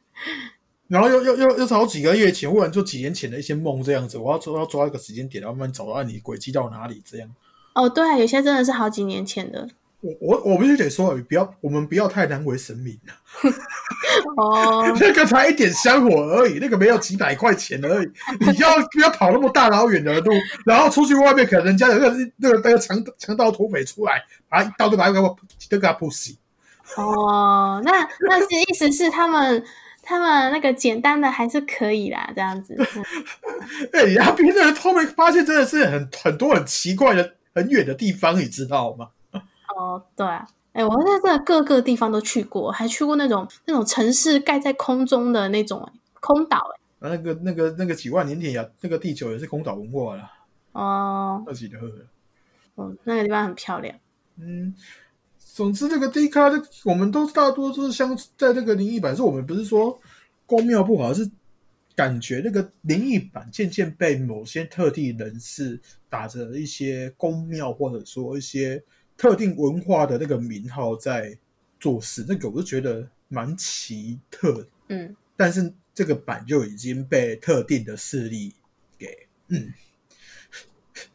[0.91, 7.29] 然后又又又又是好几个月前，或者就几年前的一些梦这样子，我要抓要抓一个时间点，然后慢慢找到你轨迹到哪里这样。
[7.73, 9.69] 哦，对啊，有些真的是好几年前的。
[10.01, 13.13] 我我我必须得说，不要我们不要太难为神明了。
[14.35, 18.11] 哦， 那个才一点香火而已，那个没有几百块钱而已。
[18.51, 20.33] 你要不要跑那么大老远的路，
[20.65, 25.35] 然后出去外面，可能人家有个那个那个强强盗土匪出来，把一刀就把那个都
[25.69, 26.35] 给他扑死。
[26.97, 27.91] 哦，那
[28.27, 29.63] 那是意思是他们
[30.11, 32.75] 他们那个简单的还是可以啦，这样子。
[33.93, 39.07] 哎呀，别人后面发现真的是很很多很奇怪的很远的地方，你知道吗？
[39.73, 46.57] 哦，对啊，哎，我在这各个地方都去过，还去过那种那种城市盖在空中的那种空岛，
[46.99, 50.29] 哎，那个那个那个几万年前呀，那个地球也是空岛文化了。
[50.73, 51.77] 哦，二级的，
[52.75, 53.95] 嗯，那个地方很漂亮。
[54.37, 54.75] 嗯，
[55.53, 56.49] 总之这个地卡，
[56.85, 59.99] 我们都大多都是相在那个灵异版，是我们不是说
[60.45, 61.29] 宫庙不好，是
[61.95, 68.83] 感觉那个灵异版渐渐被某些特定人士打着一些公庙或者说一些。
[69.17, 71.37] 特定文化的那个名号在
[71.79, 74.67] 做事，那个我就觉得蛮奇特。
[74.87, 78.51] 嗯，但是这个版就已经被特定的势力
[78.97, 79.71] 给嗯，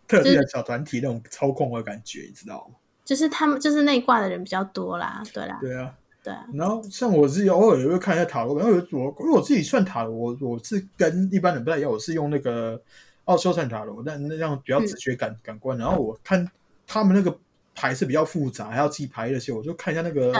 [0.07, 2.77] 特定的小团体那种操控的感觉，你知道吗？
[3.07, 6.45] 就是他们就是内挂的人比较多啦，对啦，对啊，对啊。
[6.53, 12.79] 然后像我自己偶尔也会看一下塔罗，然后我因为我自己算塔罗，我我是跟一般人不太一样，我是用那个
[13.25, 15.79] 奥修算塔罗，但那样比较直觉感感官。
[15.79, 16.47] 然后我看
[16.87, 17.35] 他们那个。
[17.79, 20.33] 牌是比较复杂，还要记牌那些，我就看一下那个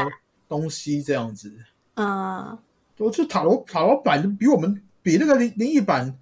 [0.49, 1.53] 东西这样子。
[1.97, 2.57] 嗯，
[2.97, 6.17] 我就塔罗塔罗版比我们比那个灵灵异版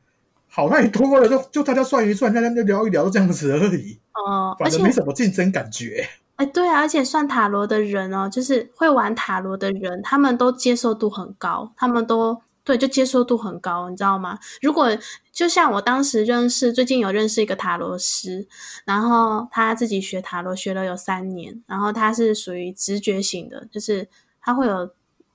[0.48, 3.96] 好太多了，就就大家算一算，大家就聊一聊这样子而已。
[4.26, 6.04] 哦，反正没什么竞争感觉。
[6.37, 12.42] 哎，对啊，而且算塔罗的人哦，就是会玩塔罗的人，他们都接受度很高，他们都。
[12.66, 14.38] 对，就接受度很高，你知道吗？
[14.62, 14.88] 如果
[15.31, 18.49] 就像我当时认识，最近有认识一个塔罗师，
[18.87, 24.09] 然后他自己学塔罗学了有三年，然后他是属于直觉型的，就是
[24.40, 24.88] 他会有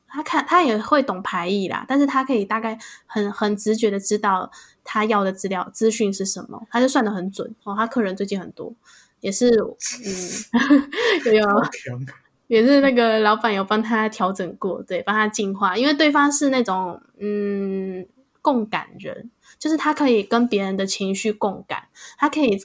[0.07, 4.49] 他看他也会懂牌意啦，但是他可以大概很很直觉的知道
[4.83, 7.75] 他要的资料资讯是什么，他就算的很准哦。
[7.77, 8.73] 他客人最近很多，
[9.21, 11.45] 也是嗯 有有。
[12.47, 18.07] 也是那个老板有帮他调整过，对，帮他净化，因为对方是那种嗯
[18.41, 19.29] 共感人，
[19.59, 22.59] 就是他可以跟别人的情绪共感，他可以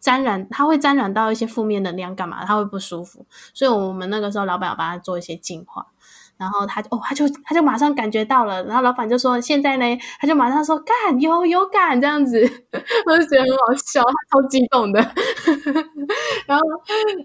[0.00, 2.44] 沾染，他会沾染到一些负面能量，干嘛？
[2.44, 5.86] 他会不舒服，所以我们那个时候老板有帮他做一些净化。
[6.40, 9.84] 然后他就哦，他就他就马上感觉到了，然后老板就说：“现在呢？”
[10.18, 12.40] 他就马上说：“干有有干这样子。
[13.06, 14.98] ”我就觉得很好笑，他超激动的。
[16.48, 16.64] 然后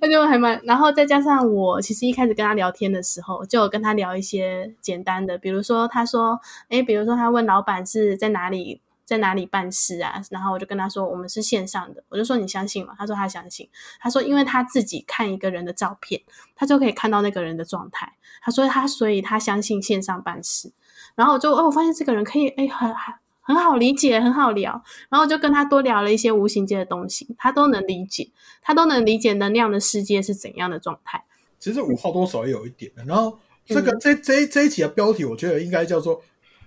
[0.01, 6.37] 他就还蛮，然后再加上我其实一开始跟他聊天的时候，就有跟他聊一些简单的，比如说他说
[6.69, 10.19] ：“哎，比如说他问老板是在哪里。”在哪里办事啊？
[10.31, 12.03] 然后我就跟他说，我们是线上的。
[12.09, 12.95] 我就说你相信吗？
[12.97, 13.69] 他说他相信。
[13.99, 16.21] 他说，因为他自己看一个人的照片，
[16.55, 18.13] 他就可以看到那个人的状态。
[18.41, 20.71] 他说他，所以他相信线上办事。
[21.13, 24.83] 然后我就哦，我发现这个人可以哎，很很很好理解，很好聊。
[25.09, 28.31] 然后就跟他多聊了一些无形界的东西，他都能理解，
[28.63, 31.23] 他都能理解能量的世界是怎样的状态。
[31.59, 32.91] 其实五号多少也有一点。
[33.05, 33.37] 然后
[33.67, 36.23] 这个这这这一期的标题，我觉得应该叫做。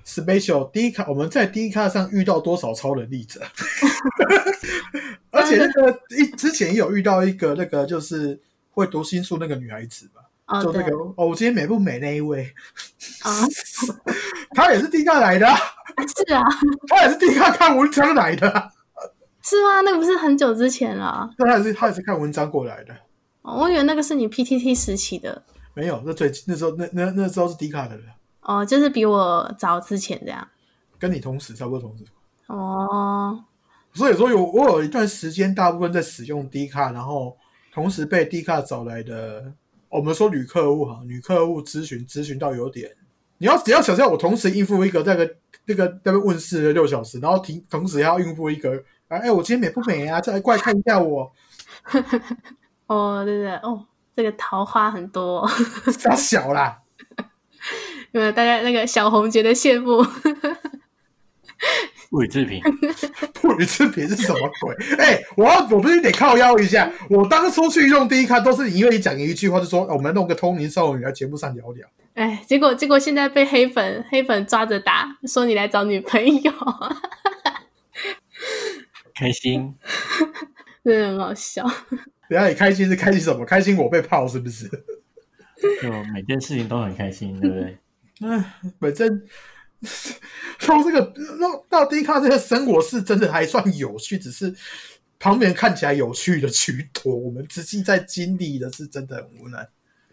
[0.08, 3.40] Special 第一卡，我们在第一卡上遇到多少超能力者？
[5.30, 8.40] 而且那个一之前也有遇到一个那个就是
[8.70, 12.52] 会读心术那个女孩子吧，就那个哦，我今天美不美那一位，
[13.22, 13.44] 啊，
[14.56, 15.56] 她也是第一卡来的啊，
[16.26, 16.42] 是啊，
[16.88, 18.70] 她也是第一卡看文章来的啊，
[19.42, 19.82] 是吗？
[19.82, 21.30] 那个不是很久之前了。
[21.38, 22.94] 那她也是她也是看文章过来的。
[23.42, 25.42] 哦我以为那个是你 PTT 时期的。
[25.74, 28.04] 没有，那最那时候那那那时候是低卡的人，
[28.48, 30.48] 哦，就是比我早之前这样。
[30.98, 32.04] 跟你同时差不多同时。
[32.46, 33.44] 哦，
[33.92, 37.36] 所以说有我有一段时间大部分在使用 D 卡，然后
[37.70, 39.52] 同时被 D 卡找来的，
[39.90, 42.90] 我们说女客户哈，女客户咨询咨询到有点，
[43.36, 50.22] 你要只要想象我同时应付一个那个那个那边问世的六小时，然后停同时还要应付一个，哎哎，我今天美不美啊？
[50.22, 51.30] 再来过来看一下我，
[52.88, 53.84] 哦，对对，哦，
[54.16, 55.48] 这个桃花很多、哦，
[55.92, 56.80] 傻小啦。
[58.12, 60.04] 因为大家那个小红觉得羡慕。
[62.12, 62.58] 物理制品，
[63.34, 64.74] 不予置评是什么鬼？
[64.96, 66.90] 哎、我要我不是得靠腰一下。
[67.10, 71.86] 我当初去用第一卡都是因为你讲一句话，就说、哦我们弄个通灵少女来节目上聊聊。
[72.14, 76.52] 哎，结果结果现在被黑粉黑粉抓着打，说你来找女朋友，
[79.14, 79.74] 开心。
[80.82, 81.62] 真的很好笑。
[82.30, 83.44] 等一下你开心是开心什么？
[83.44, 84.66] 开心我被泡是不是？
[85.82, 87.76] 就每件事情都很开心，对不对？
[88.20, 89.22] 唉，反正
[90.58, 91.00] 说这个
[91.40, 94.54] 到到第一卡这个生活是真的还算有趣，只是
[95.18, 99.68] 旁边看起来有趣的居多，我们实际在经历的是真的很无奈。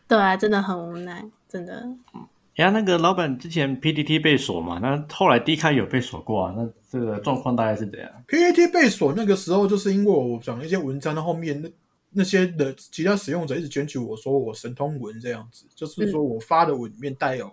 [0.07, 1.87] 对啊，真的很无奈，真的。
[2.55, 11.69] 呀，那个老板之前 PDT 被锁嘛，那后来 D 开有被锁过啊，那这个状况大概是怎样？PAT 被锁那个时候，就是因为我讲一些文章，的后面那
[12.11, 17.51] 那些的其他使用者一直检举我说我神通文这样子，就是说我发的文里面带有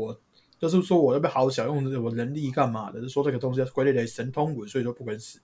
[0.00, 0.20] 我，
[0.58, 5.38] 就是说我那边好小用的我能力干嘛的，就是说这个东西要归类为神通文，所以说不能使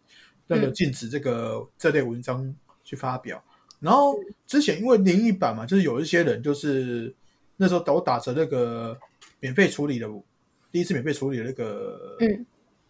[0.47, 3.43] 那个禁止这个这类文章去发表。
[3.81, 4.15] 然后
[4.47, 7.15] 之前因为灵异版嘛，就是有一些人就是
[7.57, 8.99] 那时候都打着那个
[9.41, 10.09] 免费处理的
[10.73, 12.47] 第一次免费处理的那个嗯。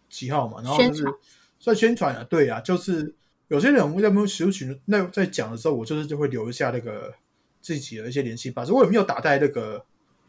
[0.09, 1.13] 旗号嘛，然后就是宣传。
[1.59, 3.13] 算宣传啊，对啊，就是
[3.49, 7.13] 有些人在没有实群那在讲的时候，我就是就会留一下那个
[7.59, 9.83] 自己的一些联系方式，我也没有打在那个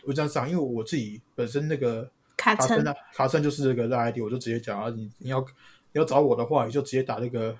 [0.08, 7.54] 文章上，因为我自己本身那个卡森卡称啊，卡称就是这个赖 ID，我就直接讲啊，你你要你要找我的话，你就直接打那个，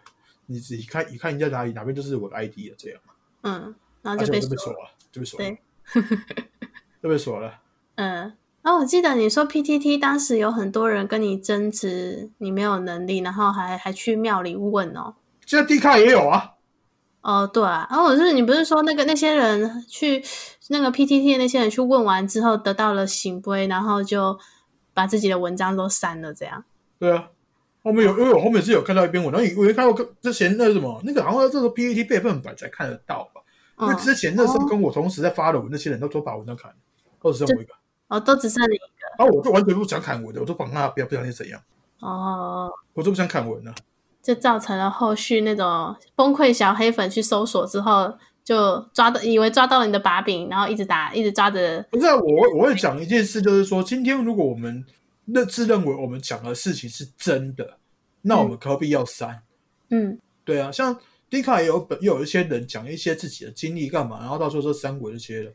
[0.46, 2.98] 你自己看你看你在哪里，哪边就是我的 ID 了，这样，
[3.42, 5.58] 嗯，然后就被锁了，就被锁了对，
[7.02, 7.60] 就被锁了。
[7.96, 8.32] 嗯，
[8.62, 15.14] 然后我记得你说 PTT 当时有很多人跟你争执，你没有能力，然后还还去庙里问哦。
[15.44, 16.54] 现在 D 卡也有啊，
[17.20, 20.22] 哦，对啊，然后我是你不是说那个那些人去
[20.68, 24.38] 那个 PTT 的那些人去问完之后得到了醒杯，然后就
[24.94, 26.64] 把自己的文章都删了，这样。
[26.98, 27.28] 对啊，
[27.82, 33.40] 后面有，因为我后面是有看到一篇文，然后我也看到之前那个什么，那个好像这个 PPT 备份版才看得到吧？
[33.80, 36.76] 因为嗯，之前那时候跟我同时在发的文，那些人都都把文章砍了，
[37.22, 37.72] 都只剩我一个，
[38.08, 38.76] 哦，都只剩你
[39.18, 41.60] 然后我就完全不想砍文的，我就管他，不要不想你怎样，
[42.00, 43.74] 哦，我就不想砍文了。
[44.20, 48.12] 就造成了后续那种崩溃小黑粉去搜索之后，
[48.48, 51.86] 就抓到以为抓到了你的把柄，然后一直打，一直抓着。
[51.90, 54.82] 不是啊、我我会讲一件事，就是说，今天如果我们
[55.26, 57.76] 认自认为我们讲的事情是真的，
[58.22, 59.42] 那我们何必要删？
[59.90, 65.50] 嗯对啊，像迪卡也有本也有一些人讲一些自己的经历干嘛，然后到时候说删文这些的。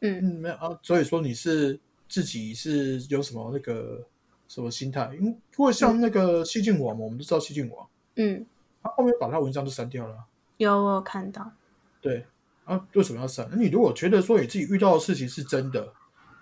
[0.00, 1.80] 嗯嗯，没有啊，所以说你是
[2.10, 4.06] 自己是有什么那个
[4.48, 5.10] 什么心态？
[5.18, 8.44] 因为像那个西晋王嘛，我们都知道西晋王，嗯，
[8.82, 10.24] 他后面把他文章都删掉了啊。
[10.58, 11.50] 有我有看到。
[12.02, 12.26] 对
[12.64, 13.46] 啊，为什么要删？
[13.50, 15.92] 那你如果觉得说你自己遇到的事情是真的，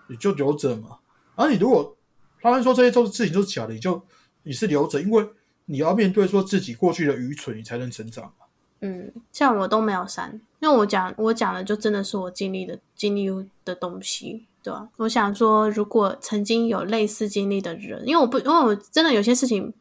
[0.07, 0.97] 你就留着嘛。
[1.35, 1.95] 而、你如果
[2.41, 4.01] 他们说这些都事情都是假的，你就
[4.43, 5.27] 你是留着，因为
[5.65, 8.45] 你要面对说自己过去的愚蠢，你才能成长嘛。
[8.81, 13.29] 嗯，像我都没有删，因为我讲我讲的就真的是我经历的经历
[13.63, 19.73] 的东西，对吧、我想说，如果曾经有类似经历的人，因为我不，因为我真的有些事情，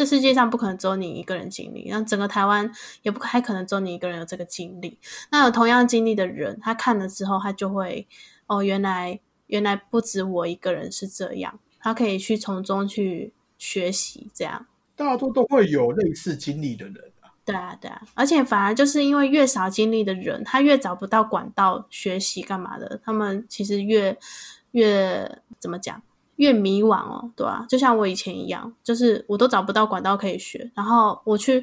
[0.00, 4.96] 这世界上不可能只有你一个人经历，那整个台湾也不还可能只有你一个人有这个经历。
[5.30, 8.08] 那有同样经历的人，他看了之后，他就会
[8.46, 14.64] 哦，原来原来不止我一个人是这样，他可以去从中去学习，这样。
[14.96, 17.28] 大多都会有类似经历的人啊。
[17.44, 24.16] 对啊，对啊，而且反而就是因为越少经历的人，他越找不到管道学习干嘛的，他们其实越
[24.70, 26.02] 越怎么讲，
[26.40, 31.62] 越迷惘哦，对啊，就像我以前一样，就是我都找不到管道可以学，然后我去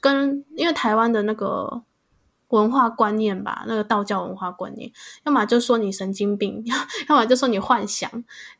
[0.00, 1.82] 跟因为台湾的那个
[2.48, 4.90] 文化观念吧，那个道教文化观念，
[5.24, 6.64] 要么就说你神经病，
[7.06, 8.10] 要么就说你幻想，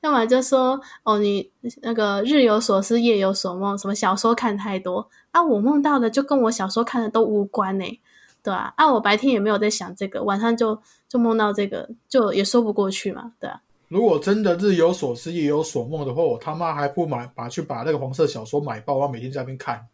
[0.03, 1.50] 要么就说哦你
[1.81, 8.00] 那个日有所思夜有所梦，什么小说看太多啊，我梦到的就跟我小说看的都无关呢、
[8.42, 19.87] 对啊，啊我白天也没有在想这个，晚上就就梦到这个，就也说不过去嘛，对啊，如果真的日有所思夜有所梦的话，我他妈还不买把去把那个黄色小说买爆，我每天在那边看，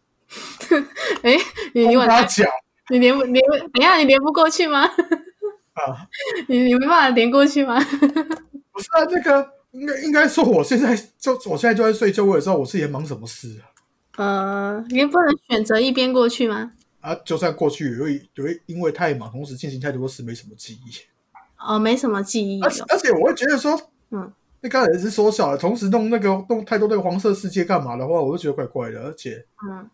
[1.23, 1.37] 诶，
[1.75, 2.47] 你你他讲
[2.91, 4.85] 你连不连不等一下你连不过去吗？
[5.75, 6.09] 啊，
[6.49, 7.79] 你你没办法连过去吗？
[8.73, 13.71] 不是啊，这个应该应该说，我现在就我现在就在睡觉，我也知道我自己在忙什么事啊。
[14.17, 16.73] 呃，你不能选择一边过去吗？
[17.01, 20.91] 啊，就算过去也会也会因为太忙，同时进行太多事，没什么记忆。
[21.67, 23.79] 哦，没什么记忆而且而且我会觉得说，
[24.11, 29.03] 嗯，那刚才也是缩小了，同时弄那个弄太多那个黄色世界干嘛的话，我就觉得怪怪的。
[29.03, 29.89] 而且嗯，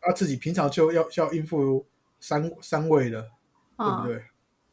[0.00, 1.84] 啊，自己平常就要要应付
[2.18, 3.28] 三三位的，对
[3.76, 4.22] 不哦对？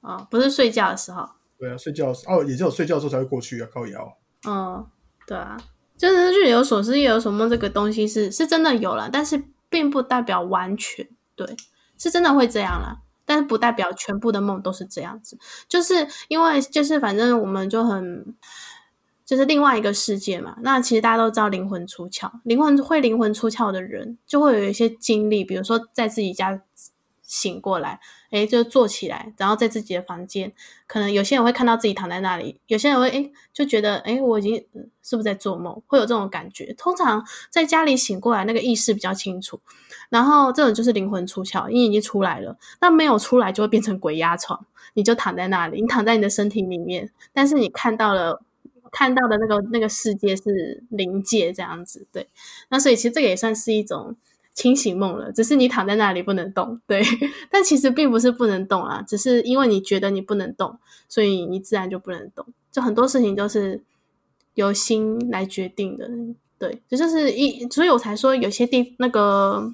[0.01, 4.17] 哦，不是睡觉的时候，对啊，睡觉哦，也只有睡觉的时候才会过去啊，靠摇。
[4.47, 4.85] 嗯，
[5.25, 5.57] 对啊，
[5.97, 11.05] 就是日有所思夜有所梦这个东西是是真的有了，但是并不代表完全
[11.35, 11.45] 对，
[11.97, 13.01] 是真的会这样啦。
[13.27, 15.37] 但是不代表全部的梦都是这样子，
[15.67, 18.33] 就是因为就是反正我们就很
[19.25, 20.55] 就是另外一个世界嘛。
[20.61, 26.59] 那其实大家都知道灵魂出窍，灵魂会灵魂出窍的人就会有一些经历，比如说在自己家
[27.27, 27.99] 醒过来，
[28.31, 30.51] 诶，就坐起来，然后在自己的房间，
[30.87, 34.55] 可能有些人会看到自己躺在那里，有些人会诶就觉得诶我已经
[35.03, 36.73] 是不是在做梦，会有这种感觉。
[36.73, 39.59] 通常在家里醒过来，那个意识比较清楚，
[40.09, 42.57] 然后这种就是灵魂出窍，因为已经出来了。
[42.81, 48.41] 那没有出来就会变成鬼压床，你就躺在那里，你躺在你的身体里面，但是你看到了。
[48.89, 52.29] 看到的那个那个世界是灵界这样子，对，
[52.69, 54.15] 那所以其实这个也算是一种
[54.57, 57.03] 清醒梦了，只是你躺在那里不能动，对，
[57.51, 63.83] 但其实并不是不能动啊，只是因为你觉得你不能动，所以你自然就不能动，就很多事情都是
[64.55, 66.09] 由心来决定的，
[66.57, 69.71] 对，这就是一，所以我才说有些地那个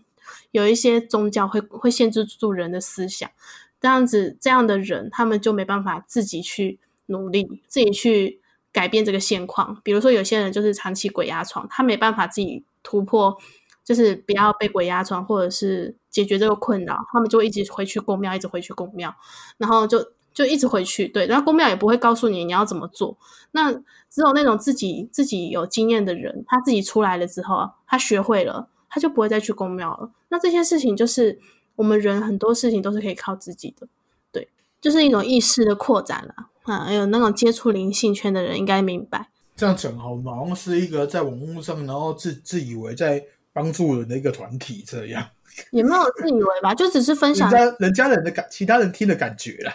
[0.52, 3.32] 有一些宗教会会限制住人的思想，
[3.80, 8.42] 这样子这样的人他们就没办法自己去努力，自己去。
[8.74, 13.38] 改变这个现况，比如说有些人就是长期鬼压床，他没办法自己突破，
[13.84, 19.14] 就是不要被鬼压床，或者是解决这个困扰，他们就会一直回去公庙，一直回去公庙，
[19.58, 23.18] 然后就就一直回去，对，然后公庙也不会告诉你你要怎么做，
[23.52, 30.12] 那只有那种自己自己有经验的人，他自己出来了之后，他学会了，他就不会再去公庙了。
[30.30, 31.40] 那这些事情就是
[31.76, 33.88] 我们人很多事情都是可以靠自己的，
[34.32, 34.48] 对，
[34.80, 36.50] 就是一种意识的扩展了。
[36.64, 39.30] 啊，还有那种接触灵性圈的人应该明白。
[39.56, 40.34] 这样讲好吗？
[40.34, 43.22] 好像是一个在网络上，然后自自以为在
[43.54, 45.26] 帮助人的一个团体，这样
[45.72, 49.74] 也没有自以为吧，就只是分人享，家人家人的感，其他人听的感觉啦。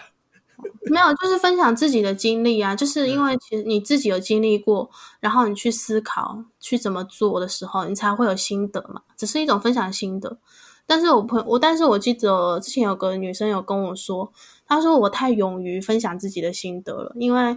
[0.91, 2.75] 没有，就是分享自己的经历啊。
[2.75, 9.03] 就是因为其实你自己有经历过，然后你去思考去怎么做的时候，你才会有心得嘛。
[9.17, 10.37] 只是一种分享心得。
[10.85, 14.33] 但是我朋我，但是我记得之前有个女生有跟我说，
[14.67, 17.57] 她说我太勇于分享自己的心得了，因为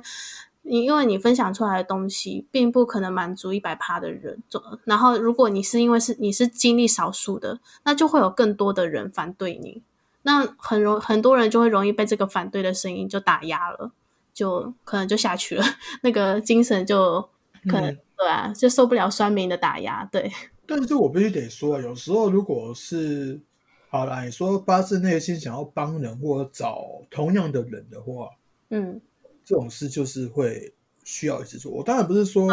[0.63, 4.41] 你因为你分享出来的东西，并不可能满足一百趴的人。
[4.83, 9.81] 然后如果你是因为是你是经历少数的，那就会有更多的人反对你，
[10.23, 13.91] 那很容很多人就会容易被这个反对的声音就打压了，
[14.33, 15.63] 就可能就下去了，
[16.03, 17.21] 那个精神就
[17.67, 20.31] 可能、嗯对啊，就受不了酸民的打压，对。
[20.67, 23.41] 但是我必须得说，有时候如果是
[23.89, 28.29] 好啦，你说发自内心想要帮人或者找同样的人的话，
[28.69, 29.01] 嗯，
[29.51, 31.69] 这种事就是会需要一直做。
[31.69, 32.47] 我当然不是说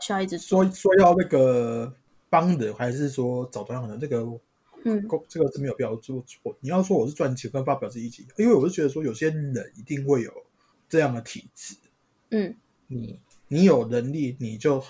[0.00, 0.62] 需要一直做。
[0.62, 1.92] 说说要那个
[2.30, 4.18] 帮人，还是说找同样的人，这个
[4.84, 6.56] 嗯这个是没有必要做错。
[6.60, 10.32] 你要说我是赚钱跟发表自己意见，因为我是觉得说有些人一定会有
[10.88, 11.74] 这样的体质，
[12.30, 12.54] 嗯，
[12.86, 14.80] 你你有能力，你就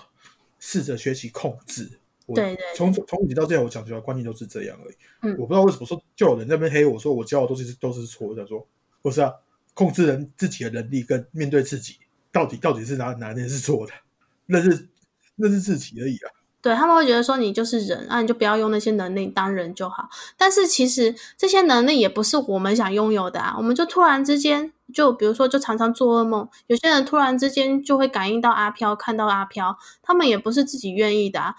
[0.59, 1.99] 试着学习控制。
[2.27, 4.95] 我对对从从以前到现在，我讲出来观念都是这样而已。
[5.23, 8.29] 嗯我不知道为什么说就有人在那边黑我说我教的都是都是错。
[8.29, 8.67] 我想说，
[9.01, 9.33] 不是啊，
[9.75, 11.99] 控制人自己的能力跟面对自己，
[12.33, 13.93] 到底到底是哪哪件是错的？
[14.47, 14.89] 那是
[15.37, 16.31] 那是自己而已啊。
[16.63, 20.09] 对他们会觉得说你就是人啊，你就不要用那些能力当人就好。
[20.39, 31.55] 但是其实这些能力也不是我们想拥有的啊，我们就突然之间，就比如说就常常做噩梦，有些人突然之间就会感应到阿飘，看到阿飘，他们也不是自己愿意的啊。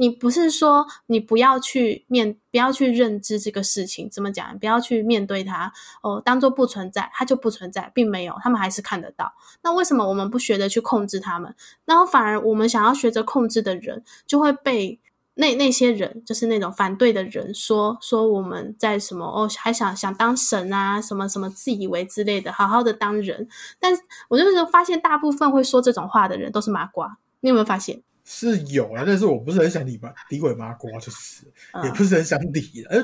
[0.00, 4.58] 你不是说你不要去面，不要去认知这个事情，怎么讲？
[4.58, 5.70] 不要去面对它
[6.02, 9.30] 哦，当做不存在，它就不存在，并没有，他们还是看得到。
[9.62, 11.54] 那为什么我们不学着去控制他们？
[11.84, 14.98] 然后反而我们想要学着控制的人，就会被
[15.34, 23.46] 那那些人，就是那种反对的人，说说我们在什么哦，还想想当神啊，什么什么自以为之类的，好好的当人。
[23.78, 23.92] 但
[24.28, 27.18] 我就是发现，大部分会说这种话的人都是麻瓜。
[27.40, 28.02] 你有没有发现？
[28.24, 33.02] 是有啊，但是我不是很想理麻理鬼麻瓜，就是、嗯也不是很想理，呃，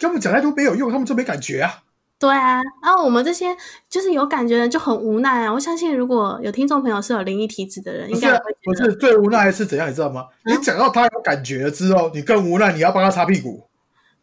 [0.00, 1.82] 根本讲太多没有用，他们就没感觉啊。
[2.18, 3.46] 对啊，然后我们这些
[3.88, 5.52] 就是有感觉的人就很无奈啊。
[5.52, 10.26] 我相信，如果有听众朋友是有灵异体质的人，不是啊应该不是最无奈的是怎样，你知道吗？
[10.44, 13.66] 嗯你讲到他有感觉了之后，你更无奈，你要帮他擦屁股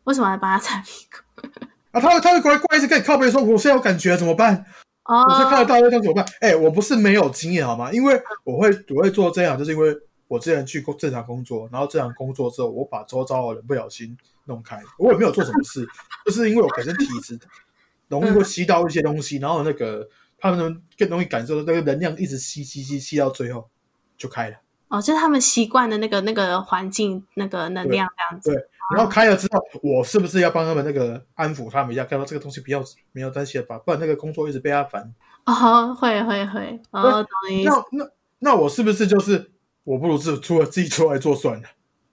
[0.05, 1.49] 为什么要帮他擦屁股？
[1.91, 1.99] 啊！
[1.99, 4.63] 他他会过来过来一直跟你靠背说，我现在有感觉怎么办？
[5.03, 6.25] 哦我现在看得到这样怎么办？
[6.39, 7.91] 哎、我不是没有经验好吗？
[7.91, 9.93] 因为我会我会做这样，就是因为
[10.30, 14.15] 我之前去工正常工作，然后正常工作之后，我把周遭的人不小心
[14.45, 15.86] 弄开，我也没有做什么事，
[16.25, 17.38] 就是因为我本身体质
[18.07, 20.07] 容易会吸到一些东西，然后那个
[20.38, 23.67] 他们更容易感受到那个能量一直吸吸吸吸到最后
[24.17, 24.57] 就开了。
[24.88, 28.51] 哦，就是他们习惯的那个那个环境那个能量这样子。
[28.51, 28.65] 对
[28.95, 35.13] 然后开了之后，我是不是要帮他们那个安抚他们一下，看到这个东西不要没有担心吧，不然那个工作一直被他烦。
[35.45, 37.69] 哦，会会会，哦，懂你意思。
[37.69, 39.51] 那那那我是不是就是
[39.90, 41.68] 我不如自出了自己出来做算了？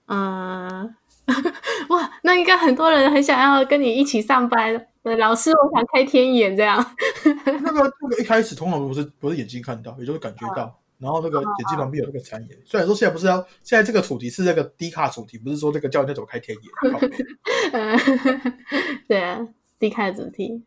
[0.07, 0.95] 嗯，
[1.91, 4.87] 哇，那应该很多人很想要跟你一起上班。
[5.03, 6.83] 对，老师，我想开天眼这样。
[7.45, 12.59] 那个那个一开始通常不是不是眼睛看到，也就是感觉到，然后那个眼睛旁边有那个残眼。
[12.65, 16.65] 虽然说现在不是要现在这个主题是那个低卡主题，不是说那个教人家怎么开天眼。
[17.75, 18.65] 嗯，
[19.07, 19.47] 对啊，
[19.79, 20.63] 低卡主题，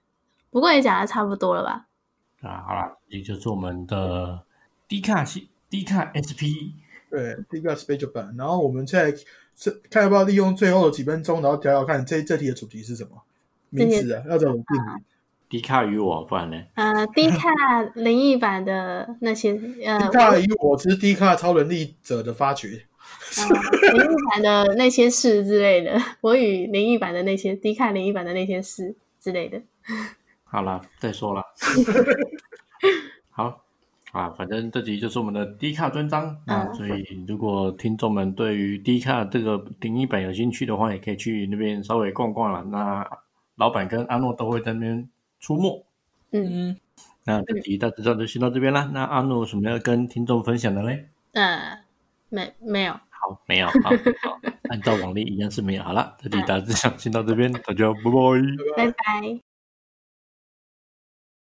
[0.51, 1.87] 不过也讲的差不多了吧？
[2.47, 4.43] 啊，好了，也就是我们的
[4.87, 6.77] 低卡系低卡 SP
[7.09, 9.17] 对，第一个 special 版，然后我们现在
[9.55, 13.09] 是看要不要利用最后的几分钟，然后聊聊看这这题的主题是什么
[13.69, 14.23] 名字啊？
[14.29, 15.03] 要怎么定义？
[15.49, 16.63] 低卡与我，不然呢？
[16.75, 17.49] 呃，低卡
[17.95, 22.85] 灵异版的那些呃，低卡与我之低卡超能力者的发掘，
[23.37, 29.59] 呃灵异版的那些事之类的，我与灵异版的那些低卡灵异版的那些事之类的。
[30.43, 31.43] 好了，再说了。
[33.31, 33.65] 好
[34.11, 36.25] 啊，反正这集就是我们的低卡专章。
[36.45, 42.63] 啊嗯所以，如果听众们对于低卡这个定义版有兴趣的话，也可以去那边稍微逛逛了。
[42.63, 43.07] 那
[43.55, 45.85] 老板跟阿诺都会在那边出没。
[46.31, 46.75] 嗯，
[47.25, 48.89] 那这集大致上就先到这边啦。
[48.93, 51.09] 那阿诺有什么要跟听众分享的嘞？
[51.33, 51.79] 呃，
[52.29, 53.89] 没没有，好，没有，好，
[54.21, 54.39] 好，
[54.69, 55.83] 按照往例一样是没有。
[55.83, 58.01] 好了，这集大致上先到这边，大家拜
[58.75, 58.85] 拜。
[58.85, 59.48] 拜拜。